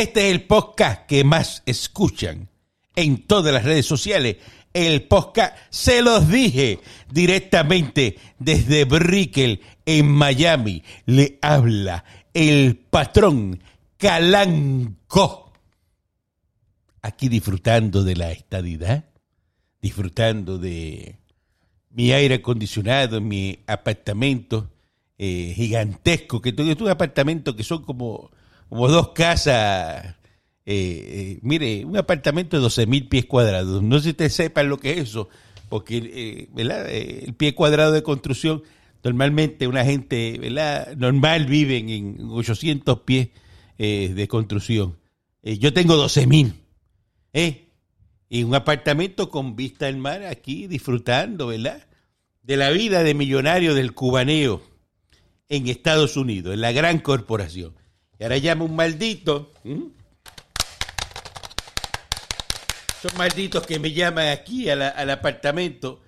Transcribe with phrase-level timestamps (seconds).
[0.00, 2.48] Este es el podcast que más escuchan
[2.96, 4.38] en todas las redes sociales.
[4.72, 6.80] El podcast, se los dije
[7.10, 10.82] directamente desde Brickell, en Miami.
[11.04, 12.02] Le habla
[12.32, 13.62] el patrón
[13.98, 15.52] Calanco.
[17.02, 19.04] Aquí disfrutando de la estadidad,
[19.82, 21.18] disfrutando de
[21.90, 24.70] mi aire acondicionado mi apartamento
[25.18, 28.30] eh, gigantesco, que tengo un apartamento que son como,
[28.70, 30.16] como dos casas.
[30.64, 33.82] eh, eh, mire, un apartamento de 12 mil pies cuadrados.
[33.82, 35.28] No sé si ustedes sepan lo que es eso,
[35.68, 38.62] porque eh, el pie cuadrado de construcción,
[39.02, 40.40] normalmente una gente
[40.96, 43.28] normal viven en 800 pies
[43.76, 44.96] de construcción.
[45.42, 46.54] Yo tengo 12 mil.
[47.32, 47.68] ¿eh?
[48.28, 51.88] Y un apartamento con vista al mar aquí, disfrutando, ¿verdad?
[52.42, 54.62] De la vida de millonario del cubaneo
[55.48, 57.74] en Estados Unidos, en la gran corporación.
[58.20, 59.50] Y ahora llama un maldito.
[63.00, 66.02] Son malditos que me llaman aquí la- al apartamento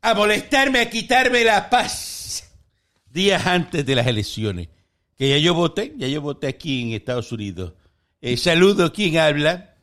[0.00, 2.48] a molestarme, a quitarme la paz
[3.10, 4.68] días antes de las elecciones.
[5.18, 7.72] Que ya yo voté, ya yo voté aquí en Estados Unidos.
[8.20, 9.74] Eh, saludo, ¿quién habla?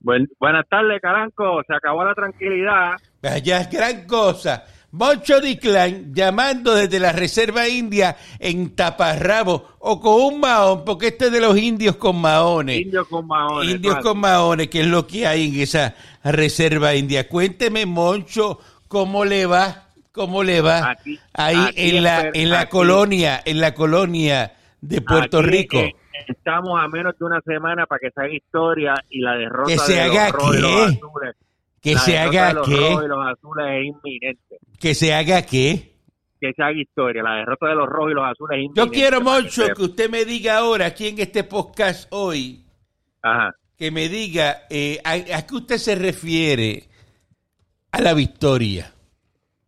[0.00, 1.62] Buen- buenas tardes, Caranco.
[1.66, 2.94] Se acabó la tranquilidad.
[3.22, 4.64] Vaya gran cosa.
[4.92, 11.26] Moncho Diclan llamando desde la Reserva India en taparrabo o con un maón, porque este
[11.26, 12.80] es de los indios con maones.
[12.80, 13.70] Indios con maones.
[13.76, 17.28] Indios con maones, que es lo que hay en esa Reserva India.
[17.28, 19.84] Cuénteme, Moncho, ¿cómo le va?
[20.12, 20.90] ¿Cómo le va?
[20.90, 22.70] Aquí- Ahí aquí en la, en- en la aquí.
[22.72, 25.78] colonia, en la colonia de Puerto Rico.
[25.78, 25.94] eh,
[26.26, 29.78] estamos a menos de una semana para que se haga historia y la derrota ¿Que
[29.78, 31.36] se de haga los los azules.
[31.80, 34.58] Que la se haga de los qué, rojos y los azules es inminente.
[34.78, 35.96] que se haga qué.
[36.40, 37.22] Que se haga historia.
[37.22, 38.80] La derrota de los rojos y los azules es inminente.
[38.80, 42.64] Yo quiero, Moncho, que usted me diga ahora, aquí en este podcast hoy,
[43.22, 43.54] Ajá.
[43.76, 46.84] que me diga eh, a, a qué usted se refiere
[47.92, 48.92] a la victoria.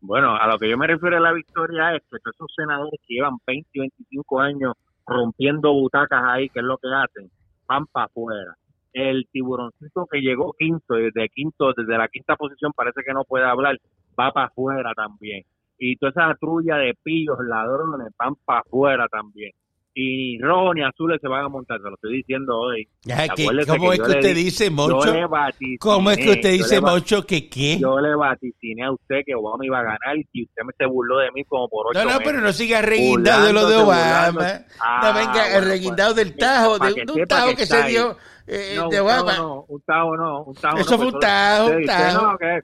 [0.01, 2.99] Bueno, a lo que yo me refiero a la victoria es que todos esos senadores
[3.07, 4.75] que llevan 20 y 25 años
[5.07, 7.31] rompiendo butacas ahí, que es lo que hacen,
[7.67, 8.57] van para afuera.
[8.93, 13.45] El tiburoncito que llegó quinto, desde quinto, desde la quinta posición parece que no puede
[13.45, 13.79] hablar,
[14.19, 15.45] va para afuera también.
[15.79, 19.53] Y toda esa trulla de pillos, ladrones, van para afuera también.
[19.95, 22.89] Y rojos ni azules se van a montar, se lo estoy diciendo hoy.
[23.03, 26.81] Ya, que- ¿Cómo que es que usted di- dice, vaticiné, ¿Cómo es que usted dice,
[26.81, 27.79] Moncho, que qué?
[27.79, 31.19] yo le vaticiné a usted que Obama iba a ganar y usted me se burló
[31.19, 32.23] de mí como por ocho No, no, meses.
[32.25, 34.33] pero no siga reguindado de lo de Obama.
[34.33, 38.17] no Ah, venga bueno, reguindado pues, del tajo, para de, un tajo que se dio
[38.47, 39.37] eh, No, de un tajo Obama.
[39.37, 41.93] no, un tajo no, un tajo Eso no, fue pues un tajo, un usted dice,
[41.93, 42.23] tajo.
[42.33, 42.61] No, que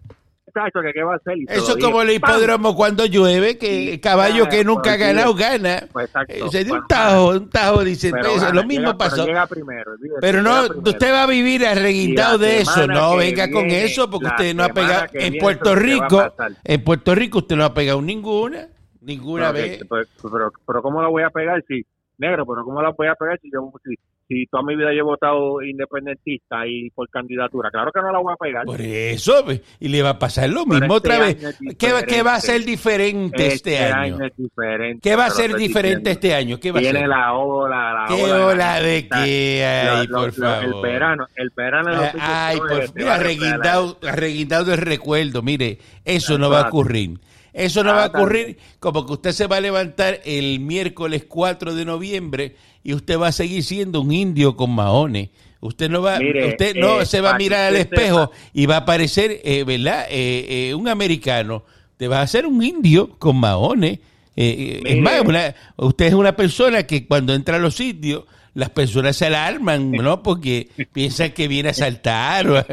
[0.58, 1.38] muchacho, que qué va a hacer.
[1.38, 2.20] Y se Eso es como el dije.
[2.20, 2.30] ¡Pam!
[2.36, 5.82] hipódromo cuando llueve, que el caballo que nunca ha Pues, ganado gana.
[5.92, 6.34] Pues, exacto.
[6.34, 8.10] Eh, se dio un Bueno, tajo, un tajo, dice.
[8.10, 9.24] pero eso, gana, lo mismo llega- pasó.
[9.26, 9.92] Pero primero.
[10.20, 10.90] Pero no, primero.
[10.90, 12.86] usted va a vivir la de eso.
[12.86, 15.06] No venga con eso, porque usted no ha pegado.
[15.14, 18.68] En Puerto Rico, en Puerto Rico usted no ha pegado ninguna.
[19.00, 19.84] Ninguna Pero, vez.
[19.88, 21.86] pues, pero, pero ¿cómo la voy a pegar si,
[22.18, 23.94] negro, pero cómo la voy a pegar si yo, si,
[24.28, 27.70] si toda mi vida yo he votado independentista y por candidatura?
[27.70, 28.64] Claro que no la voy a pegar.
[28.66, 31.44] Por eso, pues, y le va a pasar lo mismo este otra vez.
[31.44, 33.36] año ¿Qué, va- qué va a ser diferente.
[33.42, 34.24] diferente este, año?
[34.24, 35.00] es diferente.
[35.02, 36.10] ¿Qué va a ser diferente diciendo.
[36.10, 36.60] este año?
[36.60, 37.08] ¿Qué va a ser?
[37.08, 38.46] la ola, la ¿Qué ola.
[38.46, 40.64] ola de qué hay, lo- por lo- favor?
[40.64, 42.04] El verano, el verano.
[42.04, 45.42] Eh, Ay, por mira, arreguindado, arreguindado el recuerdo.
[45.42, 47.18] Mire, eso no va a ocurrir.
[47.58, 50.60] Eso no Ah, va a está ocurrir como que usted se va a levantar el
[50.60, 55.28] miércoles 4 de noviembre y usted va a seguir siendo un indio con maones.
[55.60, 58.76] Usted no va, Mire, usted no eh, se va a mirar al espejo y va
[58.78, 60.06] a parecer, eh, ¿verdad?
[60.08, 61.64] Eh, eh, un americano.
[61.96, 63.98] Te va a ser un indio con maones.
[64.36, 68.22] Es más, una- usted es una persona que cuando entra a los sitios,
[68.58, 70.20] las personas se alarman, ¿no?
[70.20, 72.66] Porque piensan que viene a saltar o a,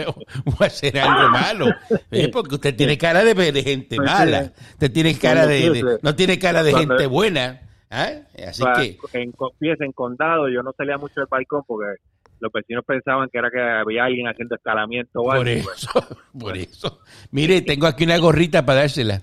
[0.45, 1.67] o a hacer algo malo.
[2.09, 2.27] ¿eh?
[2.29, 4.51] Porque usted tiene cara de, de gente Pues mala.
[4.73, 7.61] Usted tiene cara de, de- no tiene cara de gente buena.
[7.91, 8.09] ¿ah?
[8.47, 12.01] Así que, en, fíjese, en condado yo no salía mucho del balcón porque
[12.39, 15.43] los vecinos pensaban que era que había alguien haciendo escalamiento o algo.
[15.43, 15.77] por pues.
[15.83, 16.99] eso, por eso.
[17.29, 19.21] Mire, tengo aquí una gorrita para dársela.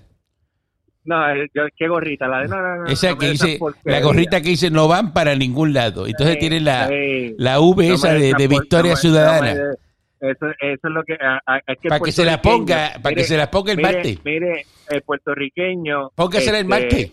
[1.05, 2.27] No, eh, yo- ¿qué gorrita?
[2.27, 5.13] La de no, no, no, Esa no que dice, la gorrita que dice no van
[5.13, 6.07] para ningún lado.
[6.07, 7.35] Entonces Sí, tiene la, sí.
[7.37, 9.51] la V No esa de, Victoria Ciudadana.
[9.51, 11.13] eso, eso es lo que...
[11.15, 13.71] a- a- es que el Para que se la ponga, para que se la ponga
[13.73, 14.19] el mire, martes.
[14.23, 16.09] Mire, el puertorriqueño...
[16.15, 17.11] Póngasela el este, martes.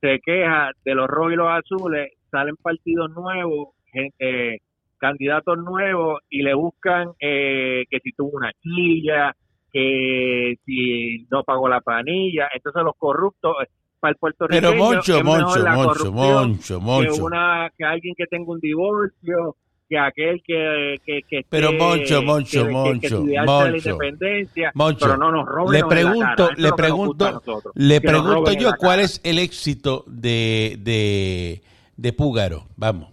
[0.00, 4.60] Se queja de los rojos y los azules, salen partidos nuevos, gente,
[4.98, 9.32] candidatos nuevos y le buscan eh, que si tuvo una quilla,
[9.72, 12.48] que si no pagó la planilla.
[12.54, 13.54] Entonces los corruptos...
[13.62, 13.68] eh,
[14.00, 16.14] Para el puertorriqueño Pero Moncho, es mejor Moncho, la Moncho, corrupción
[16.50, 17.24] Moncho, que Moncho.
[17.24, 19.56] una que alguien que tenga un divorcio
[19.88, 23.76] que aquel que, que, que Pero esté- Moncho, Moncho, Moncho, la Moncho.
[23.76, 26.00] independencia, Moncho, pero no nos roben le la cara.
[26.00, 31.62] pregunto, es le pregunto, nosotros, le pregunto yo la cuál es el éxito de, de,
[31.96, 33.11] de Púgaro, vamos.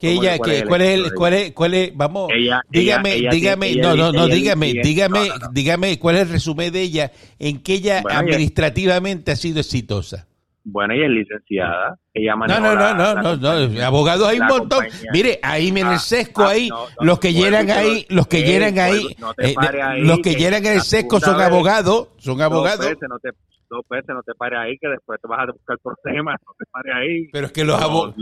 [0.00, 1.96] Que ¿Cómo ella, que cuál que, es el cuál es, el- cuál es, cuál es,
[1.96, 5.48] vamos, Ella- dígame, ella- dígame, no, ella- no, no, ella- dígame, dígame, no, no, no.
[5.52, 10.26] dígame cuál es el resumen de ella, en que ella Bueno, administrativamente ha sido exitosa.
[10.64, 11.98] Bueno, ella es licenciada.
[12.14, 13.86] Ella No, no, no, la- no, no, no, compañía.
[13.86, 14.84] abogados hay un montón.
[14.84, 15.10] compañía.
[15.12, 18.26] Mire, ahí en el Ah, sesco ah, ahí, no, no, los que llenan ahí, los
[18.26, 21.40] que Ey, llenan ahí, no eh, ahí, los que que llenan en el sesco son
[21.40, 23.30] abogados, son Dos abogados, veces no te,
[23.70, 26.36] dos veces no te pares ahí, que después te vas a buscar problemas.
[26.46, 27.28] No te pares ahí.
[27.32, 28.14] pero es que los No, abogados...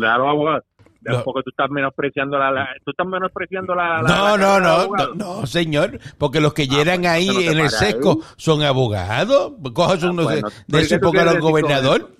[1.24, 4.88] Porque tú estás menospreciando la, la- tú estás menospreciando la, la- No, la no, de
[4.88, 7.92] no, no, señor, porque los que llenan pues, ahí no en el pares ahí.
[7.92, 11.30] sesco son abogados, cojas Ah, uno de, bueno, de pero eso ¿qué y tú póngalo
[11.30, 12.10] al quieres decir con gobernador.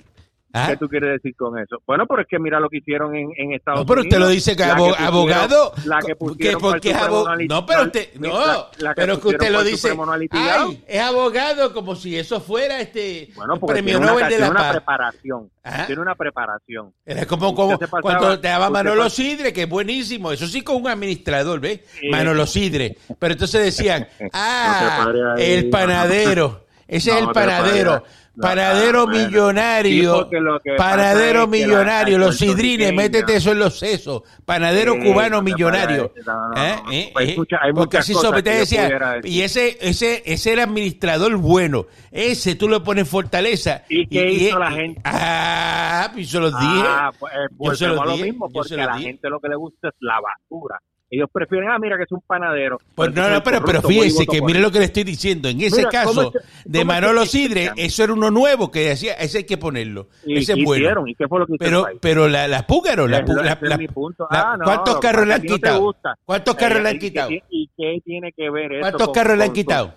[0.52, 0.68] ¿Ah?
[0.70, 1.76] ¿Qué tú quieres decir con eso?
[1.86, 4.28] Bueno, pero es que mira lo que hicieron en, en Estados No, pero usted Unidos.
[4.30, 7.38] lo dice que La abo- pusieron- abogado, La que que pusieron porque es Supremo abogado.
[7.48, 9.96] no pero usted, la- no, la pero que pusieron usted lo dice.
[10.32, 14.28] Ay, es abogado como si eso fuera este Bueno, porque premio tiene una, Nobel de
[14.30, 14.72] tiene la una Paz.
[14.72, 15.50] preparación.
[15.62, 15.86] Ajá.
[15.86, 16.92] Tiene una preparación.
[17.04, 20.32] Era como, como pasaba- cuando te daba Manolo Sidre, que es buenísimo.
[20.32, 21.80] Eso sí con un administrador, ¿ves?
[22.10, 22.96] Manolo Sidre.
[23.18, 26.64] Pero entonces decían, ah, No el panadero.
[26.86, 28.02] Ese es el panadero.
[28.40, 30.12] Panadero ah, millonario.
[30.12, 32.18] Lo es que millonario.
[32.18, 34.22] los sidrines, métete eso en los sesos.
[34.44, 36.08] Panadero cubano millonario.
[36.08, 36.26] pares.
[36.26, 36.90] No, no, no.
[37.16, 39.20] Hay muchas- hay Porque así cosas sobre te que decía.
[39.24, 41.86] Y ese, ese, ese era administrador bueno.
[42.10, 43.82] Ese tú le pones fortaleza.
[43.88, 45.00] ¿Y qué hizo la gente?
[45.04, 46.84] Ah, pues yo los dije.
[46.86, 48.92] Ah, pues, eh, Yo se volvemos lo a lo dije, mismo, porque se a lo
[48.92, 50.80] la gente lo que le gusta es la basura.
[51.10, 52.78] Ellos prefieren, ah, mira que es un panadero.
[52.94, 55.48] Pues no, no, pero, pero fíjese que mire lo que le estoy diciendo.
[55.48, 59.14] En ese Mira, ¿cómo caso que- de Manolo Sidre, eso era uno nuevo que decía,
[59.14, 60.08] ese hay que ponerlo.
[60.26, 60.82] ¿Y ese es bueno.
[60.84, 61.08] hicieron?
[61.08, 63.58] ¿Y qué fue lo que Pero, pero la, la Púgaro, la, la-
[64.30, 65.96] Ah, no, ¿cuántos carros le han no quitado?
[66.26, 67.30] ¿Cuántos carros Eh, le han ¿y qué quitado?
[67.48, 68.80] ¿Y qué tiene que ver eso?
[68.82, 69.94] ¿Cuántos con- carros le han quitado?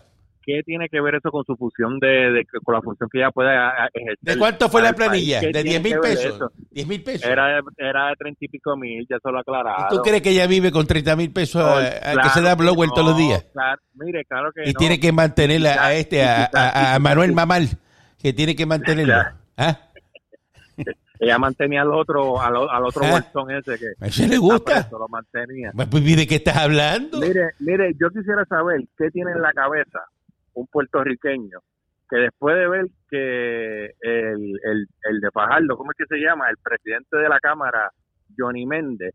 [0.53, 3.31] ¿Qué tiene que ver eso con su función de, de- con la función que ella
[3.31, 4.17] puede a- a- ejercer?
[4.21, 4.97] ¿De cuánto fue la país?
[5.09, 5.39] planilla?
[5.39, 6.35] ¿Qué ¿De tiene 10 mil pesos?
[6.35, 6.51] eso?
[6.71, 7.29] 10 mil pesos.
[7.29, 9.85] Era era de treinta y pico mil, ya se lo aclarado.
[9.89, 11.79] ¿Y tú crees que ella vive con 30 mil pesos No, a-
[12.11, 13.45] a que se da blower no, todos los días?
[13.53, 14.77] claro, mire, claro que Y no.
[14.77, 17.69] tiene que mantener a, este, a, Manuel Mamal,
[18.21, 19.15] que tiene que mantenerlo.
[19.57, 19.79] ¿Ah?
[21.19, 23.11] Ella mantenía al otro, al, al otro Ah.
[23.33, 24.81] bolsón ese que ¿A ese le gusta?
[24.81, 25.71] preso, lo mantenía.
[25.71, 27.19] Pues, ¿y ¿de qué estás hablando?
[27.19, 29.99] Mire, mire, yo quisiera saber qué tiene en la cabeza
[30.53, 31.59] un puertorriqueño
[32.09, 36.49] que después de ver que el, el, el de Fajardo, ¿cómo es que se llama?
[36.49, 37.89] El presidente de la Cámara,
[38.37, 39.13] Johnny Méndez,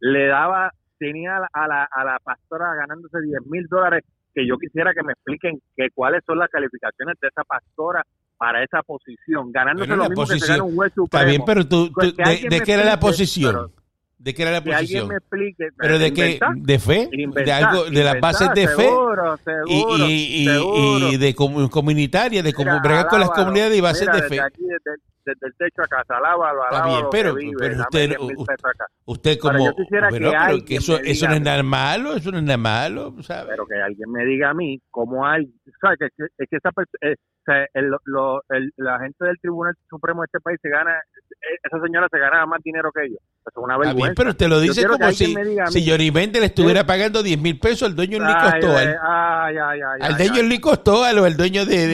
[0.00, 4.04] le daba, tenía a la, a la, pastora ganándose 10 mil dólares,
[4.34, 8.02] que yo quisiera que me expliquen que cuáles son las calificaciones de esa pastora
[8.38, 11.68] para esa posición, ganándose lo mismo que se posición- gana un juez Está bien, pero
[11.68, 13.52] tú, Pues tú- que de, qué era la posición?
[13.54, 13.79] pero-
[14.22, 15.08] ¿De qué era la que alguien posición?
[15.08, 15.68] me explique.
[15.78, 16.38] ¿Pero de qué?
[16.56, 17.08] ¿De fe?
[17.10, 17.84] ¿De algo?
[17.84, 18.82] ¿De las bases de fe?
[18.82, 21.08] seguro, Y, seguro, y, y, seguro.
[21.12, 24.40] y de comu- comunitaria, de bregar con las comunidades y bases Mira, de fe.
[24.40, 26.96] aquí, desde, desde el techo a casa, alábalo, Está alábalo.
[26.96, 28.86] bien, pero- vive, pero usted- 10 mil u- pesos acá.
[29.04, 29.64] Usted como...
[29.66, 32.44] yo quisiera Bueno, que pero que eso, eso no es nada malo, eso no es
[32.44, 33.46] nada malo, ¿sabes?
[33.50, 35.98] Pero que alguien me diga a mí cómo hay, ¿sabes?
[35.98, 36.70] Que, que- es que esa,
[37.02, 40.68] eh, o sea, el- lo- el- la gente del Tribunal Supremo de este país se
[40.68, 43.18] gana, eh, esa señora se gana más dinero que ellos.
[43.40, 44.14] Eso es una Está bien, vergüenza.
[44.16, 45.34] pero usted lo dice como si,
[45.70, 48.76] si Johnny le estuviera pagando 10 mil pesos, al dueño costó.
[48.76, 49.56] ay,
[50.00, 51.86] Al, dueño ni costó, al, dueño de,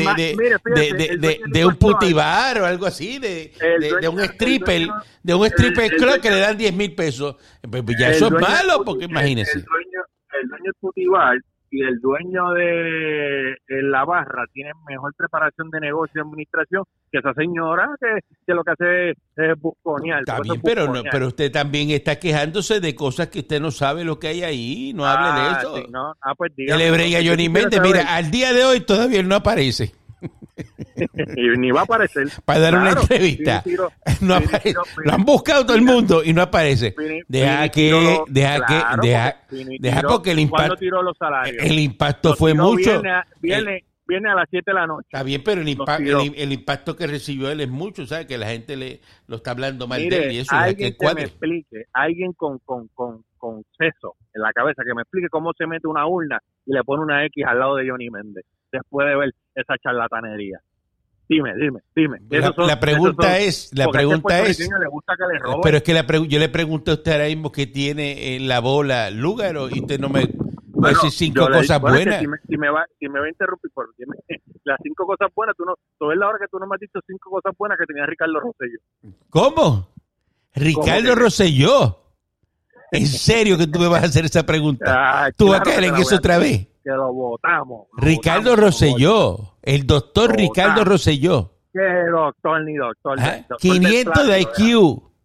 [1.47, 5.03] de, un putibar o algo así, de, El de, de dueño- un el stripper, dueño-
[5.23, 7.37] de un el- stripper el club que le dan 10 mil pesos.
[7.69, 9.59] Pues, pues ya El eso es malo, porque el- imagínese.
[9.59, 10.01] El dueño,
[10.43, 11.37] el dueño es Putibar
[11.69, 17.35] y el dueño de la barra tiene mejor preparación de negocio y administración que esa
[17.35, 20.21] señora que, que lo que hace es busconear.
[20.21, 21.13] Está Todo eso bien, es pero, no, busconear.
[21.13, 24.93] pero usted también está quejándose de cosas que usted no sabe lo que hay ahí.
[24.95, 25.77] No hable de Ah, eso.
[25.77, 26.15] sí, no.
[26.23, 27.81] Ah, pues dígame, le bregue a yo Johnny Méndez.
[27.83, 29.93] Mira, al día de hoy todavía no aparece
[31.37, 32.29] y ni va a aparecer.
[32.45, 33.63] para dar una entrevista.
[33.63, 34.71] Tiro- No aparece.
[34.71, 36.95] Tiro- Lo han buscado todo el mundo y no aparece.
[37.29, 41.63] Deja que, deja claro, que, deja, porque deja el ¿Cuándo impacto, tiró los salarios?
[41.65, 42.93] el impacto Los fue mucho.
[43.03, 45.07] Viene, a- viene, viene a las 7 de la noche.
[45.13, 48.27] Está bien, pero el, impa- el, el impacto que recibió él es mucho, ¿sabes?
[48.27, 51.23] Que la gente le lo está hablando mal de él y eso, alguien que me
[51.23, 55.67] explique, alguien con, con, con, con seso en la cabeza, que me explique cómo se
[55.67, 59.17] mete una urna y le pone una X al lado de Johnny Méndez, después de
[59.17, 60.61] ver esa charlatanería.
[61.29, 62.19] Dime, dime, dime.
[62.31, 65.61] La, Esos son- la pregunta son- es, la pregunta es, le gusta que le roben.
[65.63, 68.61] pero es que la yo le pregunto a usted ahora mismo que tiene en la
[68.61, 72.21] bola Lúgaro y usted no me puede decir cinco cosas es buenas.
[72.21, 74.15] Si me, si, me va, si me va a interrumpir, por dime,
[74.65, 76.81] las cinco cosas buenas, tú no, tú ves la hora que tú no me has
[76.81, 78.79] dicho cinco cosas buenas que tenía Ricardo Rosselló.
[79.29, 79.89] ¿Cómo?
[80.55, 81.15] Ricardo que?
[81.17, 82.03] Rosselló.
[82.93, 84.85] ¿En serio que tú me vas a hacer esa pregunta?
[85.27, 86.69] Ah, ¿Tú vas a caer en eso otra vez?
[86.87, 87.89] Que lo votamos.
[87.91, 90.85] lo Ricardo votamos, Rosselló, el doctor Ricardo.
[90.85, 91.51] Rosselló.
[91.73, 91.81] Que
[92.13, 93.19] doctor ni doctor.
[93.19, 94.49] Ajá, doctor 500 de IQ.
[94.59, 95.16] ¿verdad?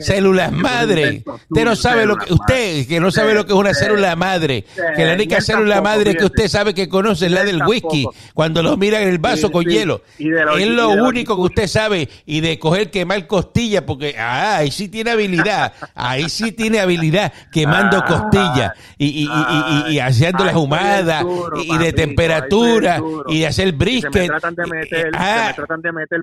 [0.00, 1.22] Células madre.
[1.26, 4.16] Usted no sabe lo que usted que no sabe lo que es una Sí, célula
[4.16, 4.64] madre,
[4.96, 8.06] que la única él célula madre que usted sabe que conoce es la del whisky
[8.32, 10.02] cuando lo mira en el vaso con hielo.
[10.18, 14.88] Es lo único que usted sabe y de coger quemar costillas porque ah, ahí sí
[14.88, 19.98] tiene habilidad, ahí sí tiene habilidad quemando Ah, costillas y, y, y, y, y- y
[19.98, 21.24] haciendo las humadas
[21.56, 25.52] y, de temperatura y de hacer brisket tratan de meter, ah,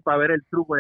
[0.04, 0.76] para ver el truco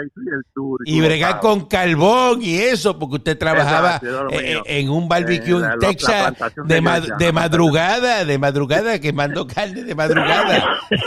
[0.85, 3.99] y bregar con carbón y eso, porque usted trabajaba
[4.31, 6.33] eh, en un barbecue Eh, en Texas
[6.65, 10.79] de, ma- de madrugada, de madrugada, quemando carne de madrugada.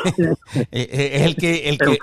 [0.73, 1.69] Eh, es el que...
[1.69, 1.85] El que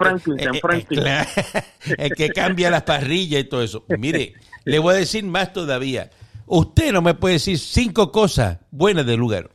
[1.98, 3.86] el que cambia las parrillas y todo eso.
[3.98, 4.34] Mire,
[4.66, 6.10] le voy a decir más todavía.
[6.46, 9.50] Usted no me puede decir cinco cosas buenas del lugar.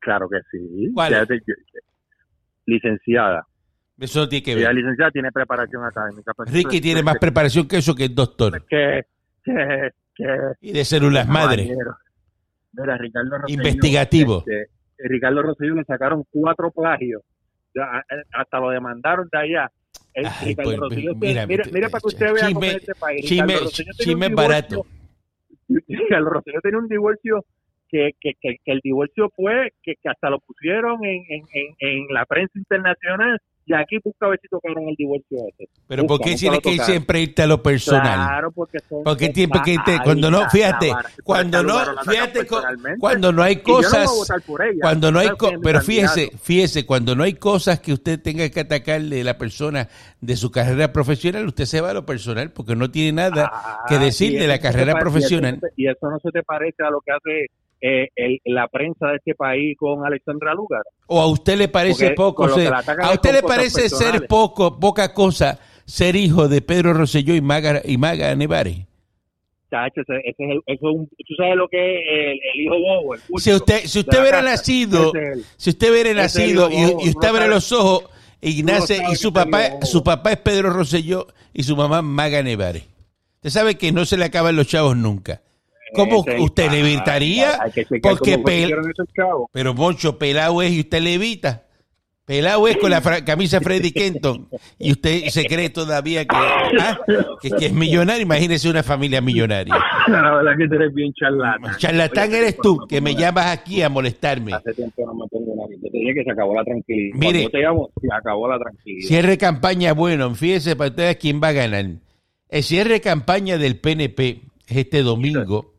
[0.00, 0.90] Claro que sí.
[2.66, 3.46] Licenciada.
[4.02, 4.74] Eso no tiene que ver.
[4.74, 6.32] licenciada tiene preparación académica.
[6.46, 8.64] Ricky tiene más preparación que eso que el doctor.
[8.66, 9.02] que,
[9.44, 10.26] que, que
[10.60, 11.64] Y de células madre.
[11.68, 11.96] caballero.
[12.72, 14.38] Mira, Ricardo Rosselló, Investigativo.
[14.38, 14.66] este,
[14.98, 17.22] Ricardo Rosselló le sacaron cuatro plagios.
[17.74, 18.04] Ya, a-
[18.40, 19.70] hasta lo demandaron de allá.
[20.14, 22.94] El, Ay, Ricardo pues, Rosselló, mira, mira, mira, para que usted vea cómo es este
[22.94, 23.24] país.
[23.24, 24.86] chisme divorcio- barato.
[25.68, 27.44] Ricardo Rosselló tenía un divorcio
[27.88, 31.74] que, que, que, que el divorcio fue que, que hasta lo pusieron en, en, en,
[31.78, 35.68] en la prensa internacional y aquí busca a ver si tocaron el divorcio ese.
[35.86, 38.02] Pero ¿por Busca, qué nunca tiene que siempre irte a lo personal?
[38.02, 40.92] Claro, porque son Porque tiempo que te, ahí cuando no, fíjate,
[41.24, 42.46] cuando Por no, fíjate,
[42.98, 44.78] cuando no hay no cosas, por ella.
[44.80, 48.60] cuando no hay, co- pero fíjese, fíjese, cuando no hay cosas que usted tenga que
[48.60, 49.88] atacarle a la persona
[50.20, 53.84] de su carrera profesional, usted se va a lo personal porque no tiene nada Ah,
[53.88, 55.58] que decir de la no carrera profesional.
[55.60, 57.46] No y eso no se te parece a lo que hace
[57.82, 60.82] eh, el- la prensa de este país con Alexandra Lugar.
[61.08, 65.58] O a usted le parece Porque poco a usted le parece ser poco, poca cosa
[65.84, 68.78] ser hijo de Pedro Rosselló y Maga, y Maga Nevares.
[69.72, 72.78] Ese, ese es el, eso es un, tú sabes lo que es el, el hijo
[72.78, 74.50] bobo, el Si usted, si usted hubiera casa.
[74.50, 78.04] nacido, el- si usted hubiera nacido y, bobo, y usted abre los ojos
[78.42, 81.62] y tú no y su ese es el papá, su papá es Pedro Rosselló y
[81.62, 82.84] su mamá Maga Nevares.
[83.36, 85.40] Usted sabe que no se le acaban los chavos nunca.
[85.94, 87.62] ¿Cómo Ese usted le evitaría?
[87.62, 89.48] hay que chequear Porque pel- esos chavos.
[89.52, 91.64] pero Moncho, pelado es y usted le evita.
[92.24, 96.98] Pelado es con la fra- camisa Freddy Kenton y usted se cree todavía que, ah,
[97.42, 98.22] que, que es millonario.
[98.22, 99.74] Imagínese una familia millonaria.
[100.06, 101.76] La verdad que tú eres bien charlatán.
[101.78, 104.52] Charlatán Oye, eres tú, que me llamas aquí a molestarme.
[104.54, 105.74] Hace tiempo no me pongo una.
[105.74, 107.16] Yo te dije que se acabó la tranquilidad.
[107.18, 107.32] Mire.
[107.32, 109.08] Cuando yo te llamo, se acabó la tranquilidad.
[109.08, 111.86] Cierre campaña, bueno, fíjese para ustedes quién va a ganar.
[112.48, 115.71] El cierre campaña del PNP es este domingo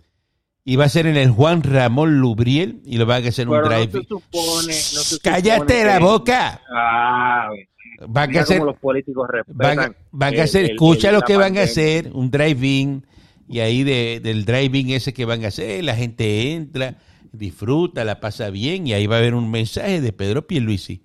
[0.65, 3.49] y va a ser en el Juan Ramón Lubriel y lo van a hacer en
[3.49, 3.91] un Pero no drive.
[4.01, 4.67] se supone.
[4.67, 6.61] No se ¡Cállate supone la que- boca!
[6.73, 7.49] Ah,
[8.07, 11.57] Van a hacer, los políticos van, van a hacer, el- escucha el- lo que van
[11.57, 13.05] a hacer, un drive-in
[13.47, 16.95] y ahí de, del drive-in ese que van a hacer, la gente entra,
[17.31, 21.03] disfruta, la pasa bien y ahí va a haber un mensaje de Pedro Pierluisi.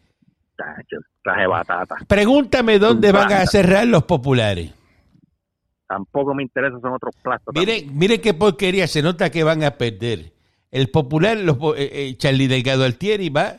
[0.56, 1.96] Tacho, traje batata.
[2.08, 4.72] Pregúntame dónde van a cerrar los populares.
[5.88, 7.54] Tampoco me interesa, son otros plastos.
[7.54, 10.34] Miren, miren qué porquería, se nota que van a perder.
[10.70, 13.56] El popular, los, eh, eh, Charlie Delgado Altieri va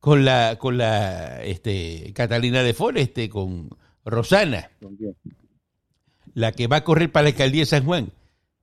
[0.00, 3.68] con la, con la este, Catalina de Foreste, con
[4.06, 4.70] Rosana,
[6.32, 8.08] la que va a correr para la alcaldía de San Juan.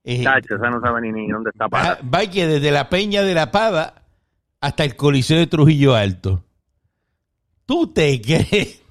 [0.02, 2.00] Eh, Tacho, esa no sabe ni, dónde está va, para.
[2.02, 4.02] va que desde la Peña de la Pava
[4.60, 6.42] hasta el Coliseo de Trujillo Alto.
[7.64, 8.83] ¿Tú te crees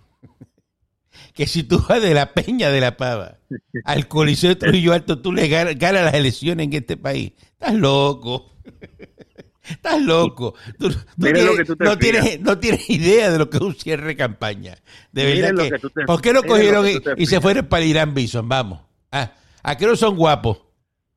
[1.33, 3.37] que si tú vas de la Peña de la Pava
[3.85, 7.33] al Coliseo de Trujillo Alto, tú le ganas, ganas las elecciones en este país?
[7.53, 8.53] Estás loco.
[9.63, 10.55] Estás loco.
[10.77, 13.49] Tú, tú Miren tienes- lo que tú te no, tienes, no tienes idea de lo
[13.49, 14.75] que es un cierre de campaña.
[15.13, 16.85] De Miren verdad que, que te- ¿Por qué no cogieron
[17.17, 18.47] y, se fueron para Irán Bison?
[18.49, 18.81] Vamos.
[19.11, 19.31] Ah,
[19.63, 20.59] ¿A qué no son guapos?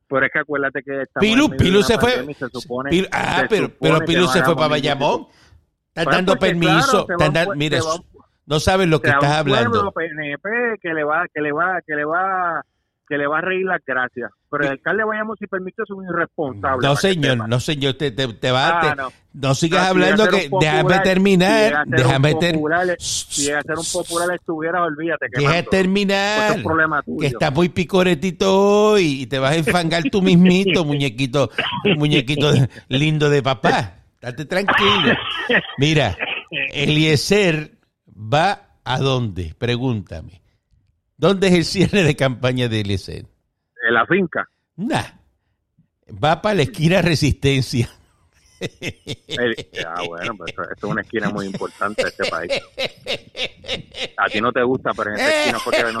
[0.07, 2.25] Pero es que acuérdate que Pilu, Pilu se fue.
[2.33, 5.27] se supone- Pilu- ah, se pero, pero Pilu se fue para Bayamón.
[5.93, 7.05] Pues dando permiso.
[7.05, 7.79] claro, se estás va un dando- pue- mira,
[8.47, 9.91] no sabes lo que se va estás un hablando.
[9.91, 10.49] PNP
[10.81, 12.63] que le va que le va que le va
[13.09, 16.05] que le va a reír las gracias pero el alcalde Bayamón si permite es un
[16.05, 17.93] irresponsable No, señor, no, señor.
[17.95, 19.09] Te, te, te vas Ah, te- no.
[19.33, 20.35] no sigas No, si hablando a que.
[20.35, 21.85] Déjame popular, si llega terminar.
[21.85, 25.69] un Déjame ter- popular, si llega a ser un popular estuviera olvídate que Deja mando.
[25.69, 26.49] Pues terminar.
[26.51, 27.19] es un problema tuyo.
[27.19, 28.57] Que está muy picoretito
[28.91, 31.49] hoy y te vas a enfangar tú mismito, muñequito,
[31.97, 32.51] muñequito
[32.89, 33.95] lindo de papá.
[34.15, 35.13] Estate tranquilo.
[35.77, 36.17] Mira,
[36.73, 37.76] Eliezer
[38.17, 39.53] va a dónde?
[39.57, 40.41] Pregúntame.
[41.17, 43.25] ¿Dónde es el cierre de campaña de Eliezer?
[43.87, 45.03] en la finca Nah.
[46.23, 47.89] va para la esquina Resistencia.
[48.59, 52.51] ah, bueno, pues esto, es una esquina muy importante de este país.
[54.17, 55.99] A ti no te gusta, pero en esa esquina fue que, no,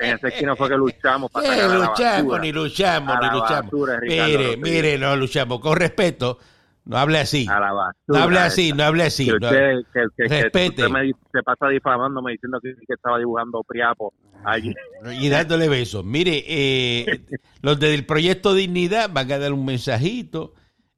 [0.00, 2.38] en esa esquina fue que luchamos para sacar Eh, la luchamos, basura.
[2.42, 3.64] ni luchamos, A ni la luchamos.
[3.64, 5.60] basura, Ricardo Mire, mire, no luchamos.
[5.60, 6.38] Con respeto,
[6.84, 7.46] no hable así.
[7.48, 7.94] A la basura.
[8.08, 9.26] No hable así, no hable así.
[9.26, 10.68] que usted, que, que- que Respete.
[10.84, 14.12] usted me se pasa difamándome diciendo que, estaba dibujando Priapo
[14.44, 14.74] allí.
[15.20, 16.04] y dándole besos.
[16.04, 17.20] Mire, eh,
[17.62, 20.54] los del proyecto Dignidad van a dar un mensajito.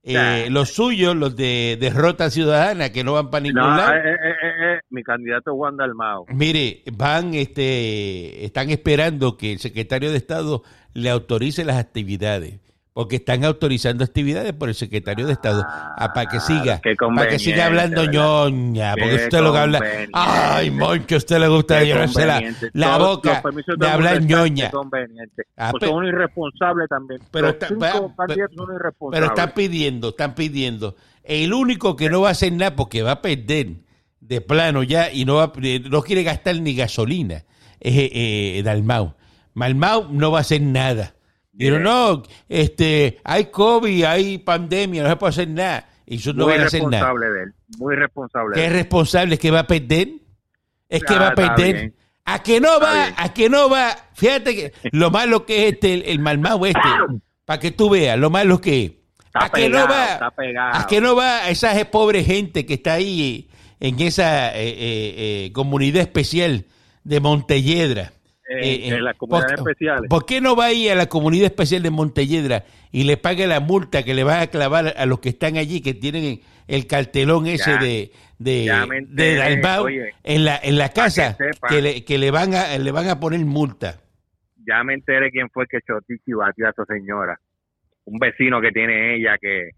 [0.07, 3.95] Eh, los suyos, los de Derrota Ciudadana, que no van para ningún No, lado.
[3.95, 6.27] eh, eh, eh, mi candidato es Juan Dalmao.
[6.29, 10.63] Mire, van, este, están esperando que el secretario de Estado
[10.93, 12.61] le autorice las actividades,
[12.95, 16.81] porque están autorizando actividades por el secretario de Estado ah, para que siga,
[17.17, 18.13] para que siga hablando ¿verdad?
[18.13, 19.83] ñoña, porque Qué usted lo que habla,
[20.13, 22.25] ay, Moncho, usted le gusta llenarse
[22.73, 23.43] la, boca
[23.77, 24.71] de hablar ñoña.
[25.57, 27.21] Ah, Pues son irresponsables también.
[27.33, 29.29] pero está- Pero irresponsables.
[29.29, 30.95] están pidiendo, están pidiendo.
[31.25, 33.71] El único que no va a hacer nada porque va a perder
[34.21, 35.53] de plano ya y no va,
[35.91, 37.43] no quiere gastar ni gasolina
[37.81, 39.15] es eh, eh, Dalmau.
[39.55, 41.14] Malmau no va a hacer nada.
[41.57, 41.83] Bien.
[41.83, 45.89] no, este, hay COVID, hay pandemia, no se puede hacer nada.
[46.07, 46.91] Y eso no muy van a hacer nada.
[47.05, 47.55] responsable de él.
[47.79, 48.55] Muy responsable.
[48.57, 49.35] ¿Qué es responsable?
[49.35, 50.09] ¿Es que va a perder?
[50.89, 51.75] ¿Es que Ah, va a perder?
[51.75, 51.95] bien.
[52.27, 53.03] ¿A que no Está va?
[53.05, 53.15] bien.
[53.19, 53.97] ¿A que no va?
[54.15, 56.81] Fíjate que lo malo que es este, el, el Malmau este,
[57.45, 58.93] para que tú veas lo malo que es.
[59.25, 60.13] Está ¿A que no pegado, va?
[60.13, 60.79] está pegado.
[60.79, 63.49] ¿A que no va a esa pobre gente que está ahí
[63.81, 65.15] en esa eh, eh,
[65.47, 66.67] eh, comunidad especial
[67.03, 68.13] de Montelledra?
[68.63, 70.09] Eh, en las comunidades ¿por- especiales.
[70.09, 73.61] ¿Por qué no va ahí a la comunidad especial de Montelledra y le pague la
[73.61, 77.47] multa que le va a clavar a los que están allí, que tienen el cartelón
[77.47, 81.37] ese Ya, de, de, de oye, en la, en la casa
[81.69, 84.01] que, le, que le van a le van a poner multa?
[84.67, 87.39] Ya me enteré quién fue que Chotichi batió a esa señora.
[88.07, 89.71] Un vecino que tiene ella que,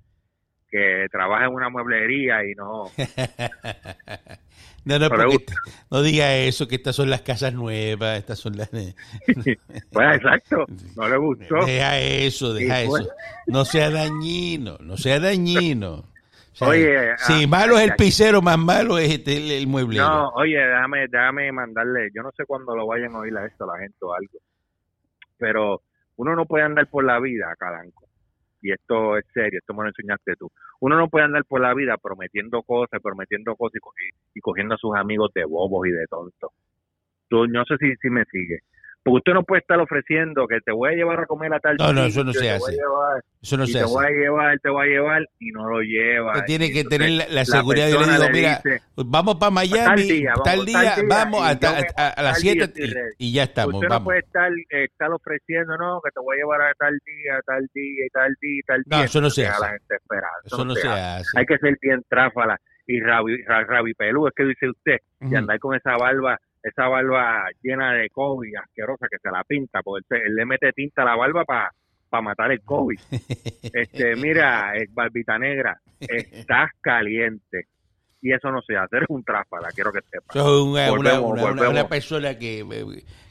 [0.70, 2.90] que trabaja en una mueblería y no.
[4.86, 8.70] No, no, diga eso, que estas son las casas nuevas, estas son las...
[9.90, 11.66] Pues exacto, no le gustó.
[11.66, 13.08] Deja eso, deja eso.
[13.48, 16.04] No sea dañino, no sea dañino.
[16.52, 19.66] O sea, Oye, si ah, malo es el pisero, más malo es este, el, el
[19.66, 20.08] mueblero.
[20.08, 23.66] No, oye, déjame, déjame mandarle, yo no sé cuándo lo vayan a oír a esto
[23.66, 24.38] la gente o algo,
[25.36, 25.82] pero
[26.14, 28.05] uno no puede andar por la vida, Calanco,
[28.60, 31.74] y esto es serio, esto me lo enseñaste tú, uno no puede andar por la
[31.74, 36.06] vida prometiendo cosas, prometiendo cosas y, y cogiendo a sus amigos de bobos y de
[36.06, 36.50] tontos.
[37.28, 38.60] Tú, no sé si, si me sigue.
[39.06, 41.76] Porque usted no puede estar ofreciendo que te voy a llevar a comer a tal
[41.76, 42.72] No, no, eso no se te hace.
[42.72, 43.94] llevar, Eso no se te hace.
[43.94, 46.32] voy a llevar, te voy a llevar y no lo lleva.
[46.32, 47.88] Usted tiene que entonces tener la, la seguridad.
[47.88, 49.78] Yo le digo, mira, dice, vamos para Miami,
[50.44, 53.14] Tal día, vamos, tal día, a, las tal día 7 estoy ready.
[53.18, 53.74] y, y ya estamos.
[53.76, 56.98] Usted no puede estar, eh, estar ofreciendo, no, que te voy a llevar a tal
[57.06, 59.04] día, tal día, y tal día, y tal No, día.
[59.06, 59.60] eso no se hace.
[59.60, 60.38] la gente esperando.
[60.44, 61.38] Eso no se hace.
[61.38, 65.60] Hay que ser bien tráfala y rabi, ra- rabipelú, es que dice usted, y andar
[65.60, 70.22] con esa barba, esa barba llena de COVID, asquerosa, que se la pinta, porque él,
[70.26, 71.70] él le mete tinta a la barba para
[72.22, 72.98] matar el COVID.
[73.72, 77.66] este, mira, barbita negra, estás caliente.
[78.22, 80.34] Y eso no se hace, eres un tráfala, quiero que sepas.
[80.34, 81.70] Es una, una- Volvemos, una- una- volvemos.
[81.72, 82.64] una persona que,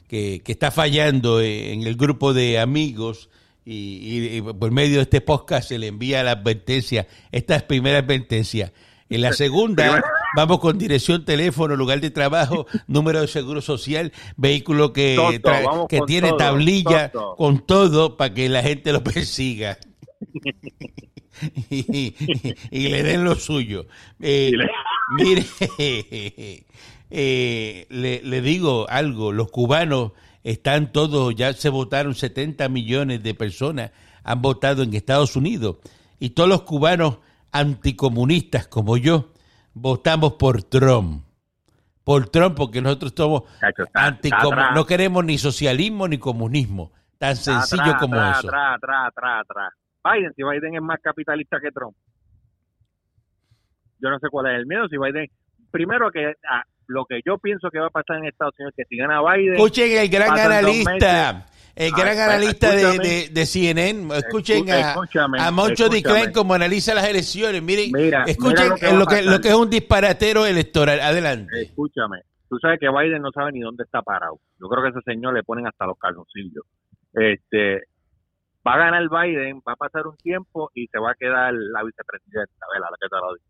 [0.08, 3.28] que, que está fallando en el grupo de amigos
[3.64, 7.06] y, y- y por medio de este podcast se le envía la advertencia.
[7.32, 8.72] Esta es primera advertencia.
[9.08, 10.02] En la segunda.
[10.36, 15.16] Vamos con dirección, teléfono, lugar de trabajo, número de seguro social, vehículo que,
[15.88, 19.78] que tiene todo, tablilla, con todo, para que la gente lo persiga.
[21.70, 22.14] y, y-
[22.70, 23.86] y le den lo suyo.
[24.20, 24.70] Eh, le-
[25.18, 25.44] Mire,
[27.10, 33.34] eh, le, le digo algo, los cubanos están todos, ya se votaron 70 millones de
[33.34, 33.92] personas,
[34.24, 35.76] han votado en Estados Unidos,
[36.18, 37.18] y todos los cubanos
[37.52, 39.30] anticomunistas como yo,
[39.78, 41.22] votamos por Trump.
[42.02, 44.70] Por Trump, porque nosotros somos Chacho, está- está anticom- atrás.
[44.74, 48.48] no queremos ni socialismo ni comunismo, tan sencillo Atrás, como atrás, eso.
[50.04, 51.96] Biden, si Biden es más capitalista que Trump.
[53.98, 54.86] Yo no sé cuál es el miedo.
[54.88, 55.26] Si Biden,
[55.70, 58.84] primero que ah, lo que yo pienso que va a pasar en Estados Unidos es
[58.84, 63.28] que si gana Biden, Escuchen el gran analista, el Ah, gran pues, analista de, de-
[63.30, 64.16] de CNN.
[64.16, 65.88] Escuchen Escu- a, a Moncho.
[65.88, 67.62] Declan como analiza las elecciones.
[67.62, 69.24] Miren, Mira, escuchen mira lo que lo, a que, pasar.
[69.32, 71.00] lo que es un disparatero electoral.
[71.00, 71.62] Adelante.
[71.62, 74.40] escúchame, tú sabes que Biden no sabe ni dónde está parado.
[74.58, 76.64] Yo creo que ese señor le ponen hasta los calzoncillos.
[77.12, 77.82] Este,
[78.66, 81.82] va a ganar Biden, va a pasar un tiempo y se va a quedar la
[81.84, 82.88] vicepresidenta, ¿verdad?
[82.90, 83.46] La que te lo digo.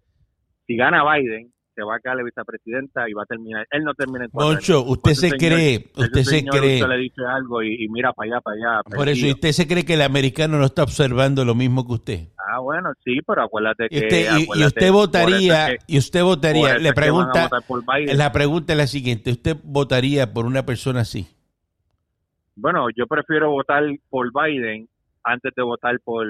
[0.67, 3.67] Si gana Biden, se va a quedar la vicepresidenta y va a terminar.
[3.71, 4.91] Él no termina en cuatro Moncho, años.
[4.91, 6.75] usted se señor- cree, usted se señor, cree.
[6.77, 8.83] Usted le dice algo y, y mira para allá, para allá.
[8.83, 9.35] Por eso, ¿y perdido.
[9.35, 12.29] usted se cree que el americano no está observando lo mismo que usted?
[12.51, 13.99] Ah, bueno, sí, pero acuérdate que...
[13.99, 17.49] usted, y- y, acuérdate, usted votaría, que- y usted votaría, le pregunta,
[18.15, 21.29] la pregunta es la siguiente, ¿usted votaría por una persona así?
[22.55, 24.89] Bueno, yo prefiero votar por Biden
[25.25, 26.27] antes de votar por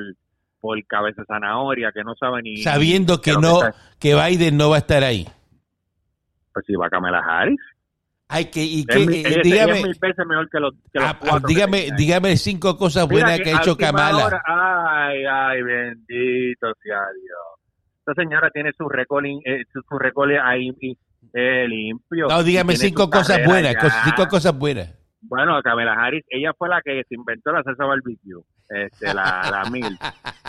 [0.67, 3.61] por cabeza zanahoria que no sabe ni Sabiendo que no,
[4.01, 5.27] que Biden no va a estar ahí.
[6.53, 7.61] pues si va Kamala Harris.
[8.29, 10.99] Hay que, y Es que, mi- eh, dígame, es mil veces mejor que los, que
[10.99, 14.27] los ah, ah, cuatro dígame, dígame cinco cosas buenas que ha a hecho Kamala.
[14.27, 17.95] hora- ay ay bendito sea Dios.
[18.01, 20.71] Esta señora tiene su récord eh, su, su récord ahí
[21.35, 22.27] eh, limpio.
[22.29, 24.93] No, dígame cinco cosas buenas, cinco cosas buenas.
[25.21, 29.71] Bueno, Kamala Harris, ella fue la que se inventó la salsa barbecue, este, la, la
[29.71, 29.99] mil.